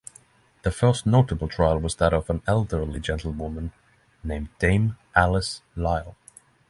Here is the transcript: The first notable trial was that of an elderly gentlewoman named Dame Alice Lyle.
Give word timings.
The 0.63 0.71
first 0.71 1.05
notable 1.05 1.47
trial 1.47 1.77
was 1.77 1.93
that 1.97 2.11
of 2.11 2.27
an 2.31 2.41
elderly 2.47 2.99
gentlewoman 2.99 3.71
named 4.23 4.49
Dame 4.57 4.97
Alice 5.15 5.61
Lyle. 5.75 6.15